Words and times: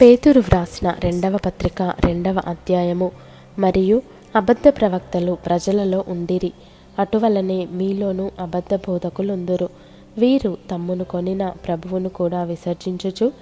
పేతురు 0.00 0.40
వ్రాసిన 0.40 0.94
రెండవ 1.04 1.38
పత్రిక 1.46 1.82
రెండవ 1.82 2.40
అధ్యాయము. 2.46 3.10
మరియు 3.58 4.02
అబద్ధ 4.36 4.68
ప్రవక్తలు 4.68 5.32
ప్రజలలో 5.32 6.04
ఉండిరి. 6.08 6.52
అటువలనే 6.98 7.68
మీలోనూ 7.72 8.30
అబద్ధ 8.40 8.74
బోధకులుందురు. 8.74 9.68
వీరు 10.18 10.56
తమ్మును 10.70 11.04
కొనిన 11.04 11.48
ప్రభువును 11.48 12.08
కూడా 12.08 12.42
విసర్జించుచు 12.42 13.32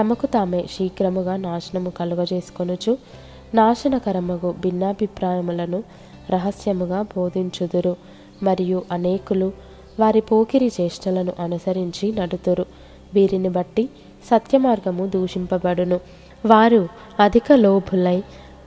తమకు 0.00 0.26
తామే 0.26 0.64
శీఘ్రముగా 0.70 1.36
నాశనము 1.36 1.90
కలుగజేసుకొనుచు 1.90 2.98
నాశనకరముగు 3.54 4.54
భిన్నాభిప్రాయములను 4.60 5.84
రహస్యముగా 6.30 7.02
బోధించుదురు. 7.02 7.96
మరియు 8.42 8.82
అనేకులు 8.92 9.52
వారి 10.00 10.20
పోకిరి 10.20 10.72
చేష్టలను 10.80 11.32
అనుసరించి 11.38 12.12
నడుతురు. 12.12 12.66
వీరిని 13.14 13.48
బట్టి 13.48 13.88
సత్యమార్గము 14.30 15.06
దూషింపబడును. 15.06 16.00
వారు 16.46 16.88
అధిక 17.20 17.52
లోభులై 17.52 18.20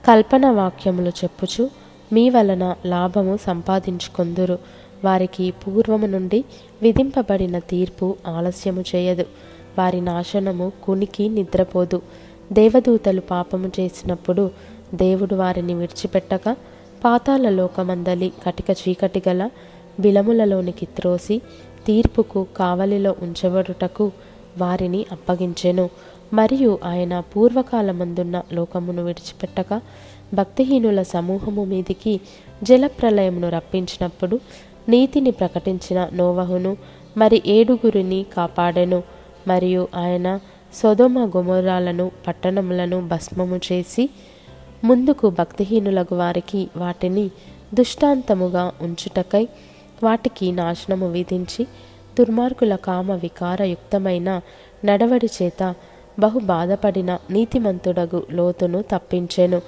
కల్పన 0.06 0.50
వాక్యములు 0.50 1.08
చెప్పుచు 1.08 1.70
మీ 2.12 2.30
వలన 2.30 2.74
లాభము 2.86 3.38
సంపాదించుకొందురు. 3.46 4.58
వారికి 5.04 5.50
పూర్వము 5.50 6.06
నుండి 6.06 6.44
విధింపబడిన 6.82 7.58
తీర్పు 7.58 8.16
ఆలస్యము 8.28 8.84
చేయదు. 8.94 9.26
వారి 9.78 10.00
నాశనము 10.00 10.72
కునికి 10.84 11.28
నిద్రపోదు. 11.28 12.02
దేవదూతలు 12.52 13.20
పాపము 13.20 13.72
చేసినప్పుడు 13.80 14.50
దేవుడు 14.94 15.34
వారిని 15.34 15.74
విడిచిపెట్టక 15.74 16.56
పాతాల 17.04 17.48
లోకమందలి 17.50 18.32
కటిక 18.46 18.76
చీకటి 18.82 19.22
గల 19.28 19.50
బిలములలోనికి 20.00 20.86
త్రోసి 20.86 21.38
తీర్పుకు 21.86 22.46
కావలిలో 22.56 23.16
ఉంచబడుటకు 23.22 24.12
వారిని 24.58 25.06
అప్పగించెను. 25.12 25.90
మరియు 26.32 26.78
ఆయన 26.84 27.20
పూర్వకాలమందున్న 27.20 28.42
లోకమును 28.52 29.04
విడిచిపెట్టక 29.04 29.80
భక్తిహీనుల 30.34 31.02
సమూహము 31.02 31.64
మీదికి 31.64 32.20
జలప్రలయమును 32.62 33.48
రప్పించినప్పుడు 33.48 34.40
నీతిని 34.88 35.30
ప్రకటించిన 35.30 36.08
నోవహును 36.12 36.76
మరి 37.16 37.42
ఏడుగురిని 37.46 38.26
కాపాడెను. 38.36 39.02
మరియు 39.48 39.88
ఆయన 39.94 40.40
సొదొమ 40.74 41.30
గుమరాలను 41.36 42.10
పట్టణములను 42.26 43.08
భస్మము 43.08 43.60
చేసి 43.72 44.10
ముందుకు 44.84 45.30
భక్తిహీనులకు 45.30 46.16
వారికి 46.16 46.68
వాటిని 46.76 47.30
దుష్టాంతముగా 47.74 48.72
ఉంచుటకై 48.82 49.48
వాటికి 50.02 50.52
నాశనము 50.52 51.08
విధించి 51.10 51.66
దుర్మార్గుల 52.18 52.76
కామ 52.76 53.12
వికారయుక్తమైన 53.12 54.40
నడవడి 54.84 55.28
చేత 55.38 55.74
బహు 56.18 56.38
బాధపడిన 56.38 57.18
నీతిమంతుడగు 57.30 58.26
లోతును 58.30 58.82
తప్పించెను. 58.82 59.62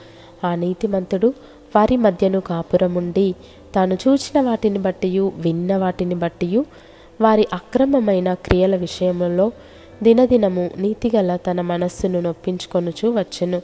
ఆ 0.44 0.54
నీతిమంతుడు 0.54 1.34
వారి 1.76 1.96
మధ్యను 1.96 2.40
కాపురముండి 2.40 3.34
తాను 3.74 3.94
చూచిన 3.94 4.40
వాటిని 4.40 4.78
బట్టియు 4.78 5.32
విన్న 5.36 5.76
వాటిని 5.76 6.14
బట్టియు 6.14 6.64
వారి 7.20 7.46
అక్రమమైన 7.52 8.34
క్రియల 8.34 8.76
విషయంలో 8.76 9.52
దినదినము 10.02 10.70
నీతిగల 10.78 11.36
తన 11.36 11.60
మనస్సును 11.60 12.20
నొప్పించుకొనుచు 12.20 13.08
వచ్చెను. 13.18 13.62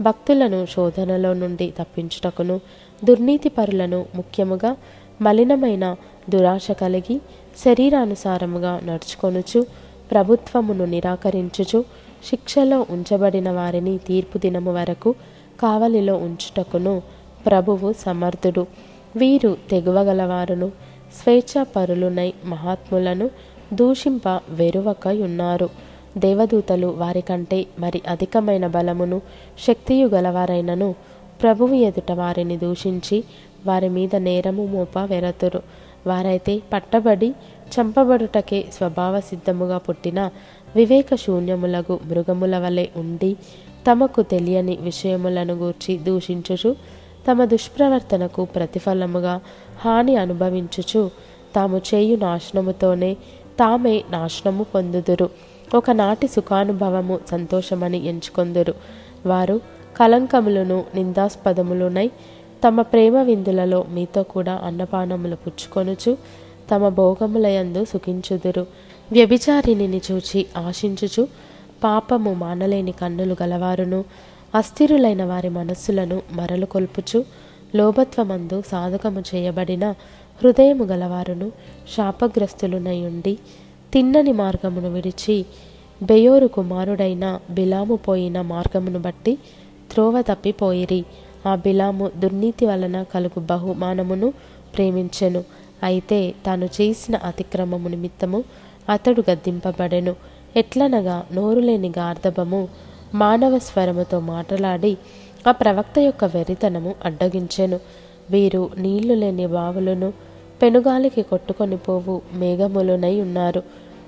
భక్తులను 0.00 0.66
శోధనలో 0.66 1.34
నుండి 1.34 1.72
తప్పించుటకును 1.78 2.60
దుర్నీతిపరులను 3.04 4.06
ముఖ్యముగా 4.14 4.76
మలినమైన 5.22 5.96
దురాశ 6.28 6.70
కలిగి 6.70 7.20
శరీరానుసారముగా 7.64 8.80
నడుచుకొనుచు 8.84 9.66
ప్రభుత్వమును 10.10 10.84
నిరాకరించుచు 10.84 11.84
శిక్షలో 12.24 12.86
ఉంచబడిన 12.90 13.50
వారిని 13.50 13.98
తీర్పు 13.98 14.38
దినము 14.38 14.72
వరకు 14.74 15.14
కావలిలో 15.60 16.14
ఉంచుటకును 16.16 17.02
ప్రభువు 17.46 17.92
సమర్థుడు. 17.92 18.66
వీరు 19.16 19.56
తెగువగలవారును 19.70 20.68
స్వేచ్ఛాపరులునై 21.18 22.32
మహాత్ములను 22.44 23.30
దూషింప 23.72 24.22
వెరువక 24.50 25.08
ఉన్నారు 25.08 25.68
దేవదూతలు 26.18 26.86
వారికంటే 26.86 27.66
మరి 27.78 28.02
అధికమైన 28.08 28.66
బలమును 28.66 29.20
శక్తియు 29.66 30.06
గలవారైనను 30.06 30.94
ప్రభువు 31.42 31.74
ఎదుట 31.74 32.12
వారిని 32.12 32.56
దూషించి 32.56 33.24
వారి 33.66 33.88
మీద 33.88 34.16
నేరము 34.16 34.66
మోప 34.66 34.98
వెరతురు. 34.98 35.62
వారైతే 36.08 36.62
పట్టబడి 36.72 37.34
చంపబడుటకే 37.68 38.64
స్వభావ 38.72 39.20
సిద్ధముగా 39.20 39.78
పుట్టిన 39.78 40.30
వివేక 40.76 41.14
శూన్యములగు 41.14 42.00
మృగముల 42.04 42.58
వలె 42.58 42.86
ఉండి 42.96 43.36
తమకు 43.90 44.22
తెలియని 44.22 44.78
విషయములను 44.80 45.54
గూర్చి 45.54 45.98
దూషించుచు 45.98 46.76
తమ 47.30 47.44
దుష్ప్రవర్తనకు 47.44 48.44
ప్రతిఫలముగా 48.44 49.40
హాని 49.84 50.16
అనుభవించుచు 50.16 51.10
తాము 51.54 51.80
చేయు 51.94 52.16
నాశనముతోనే 52.16 53.14
తామే 53.60 54.04
నాశనము 54.10 54.64
పొందుదురు. 54.64 55.30
ఒకనాటి 55.74 56.28
సుఖానుభవము 56.28 57.18
సంతోషమని 57.30 58.06
ఎంచుకొందురు. 58.06 58.74
వారు 59.26 59.60
కలంకములను 59.96 60.84
నిందాస్పదములునై 60.94 62.10
తమ 62.64 62.82
ప్రేమ 62.82 63.16
విందులలో 63.22 63.84
మీతో 63.88 64.22
కూడా 64.22 64.54
అన్నపానములు 64.64 65.36
పుచ్చుకొనుచు 65.36 66.16
తమ 66.70 66.88
భోగములయందు 66.88 67.84
సుఖించుదురు. 67.84 68.66
వ్యభిచారిణిని 69.12 70.00
చూచి 70.12 70.46
ఆశించుచు 70.56 71.28
పాపము 71.84 72.34
మానలేని 72.34 72.92
కన్నులు 72.92 73.36
గలవారును 73.42 74.04
అస్థిరులైన 74.54 75.24
వారి 75.24 75.48
మనస్సులను 75.48 76.22
మరలు 76.32 76.66
కొల్పుచు 76.66 77.24
లోభత్వమందు 77.76 78.62
సాధకము 78.66 79.20
చేయబడిన 79.20 79.84
హృదయము 80.42 80.84
గలవారును 80.84 81.52
శాపగ్రస్తులునై 81.96 82.98
ఉండి 83.04 83.38
తిన్నని 83.92 84.32
మార్గమును 84.32 84.90
విడిచి 84.90 85.44
బెయోరు 86.02 86.46
కుమారుడైన 86.46 87.40
బిలాము 87.50 87.96
పోయిన 87.96 88.40
మార్గమును 88.42 88.98
బట్టి 88.98 89.38
త్రోవ 89.92 90.22
తప్పిపోయిరి. 90.22 91.04
ఆ 91.48 91.54
బిలాము 91.64 92.06
దుర్నీతి 92.22 92.64
వలన 92.70 92.96
కలుగు 93.14 93.40
బహుమానమును 93.50 94.28
ప్రేమించెను. 94.74 95.40
అయితే 95.88 96.18
తాను 96.46 96.66
చేసిన 96.76 97.16
అతిక్రమము 97.28 97.88
నిమిత్తము 97.94 98.38
అతడు 98.94 99.22
గద్దింపబడెను. 99.30 100.14
ఎట్లనగా 100.60 101.16
నోరులేని 101.36 101.90
గార్ధబము 101.98 102.60
మానవ 103.14 103.54
స్వరముతో 103.66 104.18
మాట్లాడి 104.32 104.92
ఆ 105.48 105.52
ప్రవక్త 105.60 105.98
యొక్క 106.06 106.24
వెరితనము 106.34 106.92
అడ్డగించెను. 107.04 107.78
వీరు 108.30 108.62
నీళ్ళు 108.84 109.14
లేని 109.22 109.46
బావులను 109.56 110.08
పెనుగాలికి 110.62 111.22
కొట్టుకొని 111.30 111.76
పోవు 111.86 112.14
మేఘములునై 112.40 113.14
ఉన్నారు. 113.26 113.62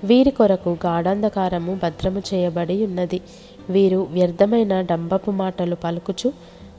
వీరి 0.09 0.31
కొరకు 0.37 0.71
గాఢాంధకారము 0.85 1.73
భద్రము 1.83 2.21
చేయబడి 2.29 2.75
ఉన్నది. 2.85 3.19
వీరు 3.75 3.99
వ్యర్థమైన 4.15 4.73
డంబపు 4.89 5.31
మాటలు 5.41 5.75
పలుకుచు 5.83 6.29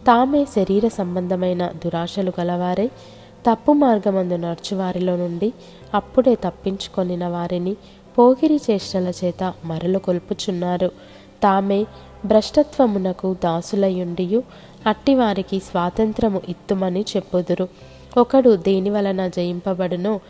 తామే 0.06 0.44
శరీర 0.44 0.88
సంబంధమైన 0.88 1.66
దురాశలు 1.66 2.32
గలవారే 2.40 2.86
తప్పు 3.50 3.72
మార్గమందు 3.72 4.36
నడుచువారిలో 4.36 5.16
నుండి 5.16 5.52
అప్పుడే 5.94 6.34
తప్పించుకొనిన 6.34 7.26
వారిని 7.26 7.76
పోగిరి 8.18 8.60
చేష్టల 8.70 9.12
చేత 9.24 9.54
మరలు 9.64 9.98
కొల్పుచున్నారు. 9.98 10.86
తామే 11.42 11.86
భ్రష్టత్వమునకు 12.24 13.36
దాసులయుండియు 13.44 14.42
అట్టివారికి 14.86 15.58
స్వాతంత్రము 15.58 16.40
ఇత్తుమని 16.48 17.04
చెప్పుదురు. 17.16 17.68
ఒకడు 18.16 18.56
దేని 18.56 18.90
వలన 18.90 19.28
జయింపబడునో 19.28 20.20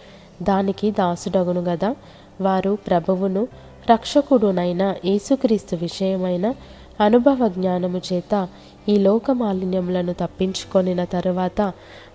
దానికి 0.43 0.91
దాసుడగును 0.91 1.61
గదా. 1.61 1.95
వారు 2.41 2.79
ప్రభువును 2.87 3.49
రక్షకుడునైన 3.91 4.95
యేసుక్రీస్తు 5.05 5.77
విషయమైన 5.77 6.55
అనుభవ 7.01 7.49
జ్ఞానము 7.49 8.01
చేత 8.13 8.49
ఈ 8.89 8.99
లోక 8.99 9.31
మాలిన్యములను 9.31 10.13
తప్పించుకొనిన 10.13 11.05
తరువాత 11.05 11.73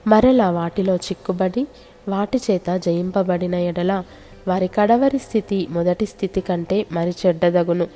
మరల 0.07 0.43
వాటిలో 0.43 0.95
చిక్కుబడి 0.95 1.67
వాటి 2.09 2.39
చేత 2.51 2.77
జయింపబడిన 2.77 3.55
ఎడల 3.55 4.03
వారి 4.47 4.67
కడవరి 4.67 5.19
స్థితి 5.19 5.67
మొదటి 5.69 6.05
స్థితి 6.05 6.41
కంటే 6.41 6.85
మరి 6.91 7.13
చెడ్డదగును. 7.25 7.87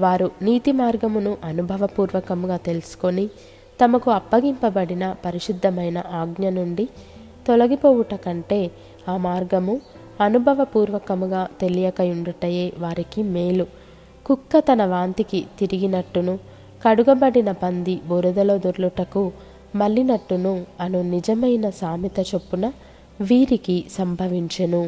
వారు 0.00 0.30
నీతి 0.42 0.72
మార్గమును 0.72 1.36
అనుభవపూర్వకముగా 1.44 2.56
తెలుసుకొని 2.56 3.26
తమకు 3.84 4.10
అప్పగింపబడిన 4.10 5.14
పరిశుద్ధమైన 5.24 6.02
ఆజ్ఞ 6.12 6.48
నుండి 6.48 6.88
తొలగిపోవుట 7.48 8.14
కంటే 8.14 8.70
ఆ 9.08 9.16
మార్గము 9.16 9.80
అనుభవపూర్వకముగా 10.20 11.48
తెలియకయుండుటయే 11.60 12.72
వారికి 12.78 13.22
మేలు. 13.22 13.66
కుక్క 14.26 14.58
తన 14.58 14.84
వాంతికి 14.84 15.46
తిరిగినట్టును 15.58 16.38
కడుగబడిన 16.86 17.52
పంది 17.52 18.00
బురదలో 18.06 18.58
దొర్లుటకు 18.58 19.32
మళ్ళినట్టును 19.76 20.66
అను 20.80 21.02
నిజమైన 21.10 21.70
సామెత 21.70 22.18
చొప్పున 22.20 22.66
వీరికి 23.20 23.84
సంభవించెను. 23.90 24.82